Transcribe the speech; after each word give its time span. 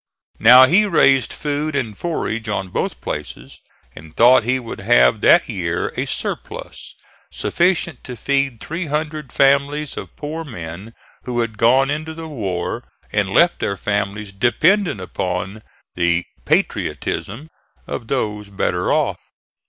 Now 0.39 0.65
he 0.65 0.87
raised 0.87 1.31
food 1.31 1.75
and 1.75 1.95
forage 1.95 2.49
on 2.49 2.69
both 2.69 3.01
places, 3.01 3.61
and 3.95 4.17
thought 4.17 4.41
he 4.41 4.59
would 4.59 4.79
have 4.79 5.21
that 5.21 5.47
year 5.47 5.89
a 5.95 6.07
surplus 6.07 6.95
sufficient 7.31 8.03
to 8.05 8.15
feed 8.15 8.59
three 8.59 8.87
hundred 8.87 9.31
families 9.31 9.97
of 9.97 10.15
poor 10.15 10.43
men 10.43 10.95
who 11.25 11.41
had 11.41 11.59
gone 11.59 11.91
into 11.91 12.15
the 12.15 12.27
war 12.27 12.83
and 13.11 13.29
left 13.29 13.59
their 13.59 13.77
families 13.77 14.33
dependent 14.33 14.99
upon 14.99 15.61
the 15.93 16.25
"patriotism" 16.45 17.51
of 17.85 18.07
those 18.07 18.49
better 18.49 18.91
off. 18.91 19.19